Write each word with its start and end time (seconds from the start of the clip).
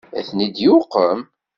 Ad 0.17 0.23
ten-id-yuqem? 0.27 1.19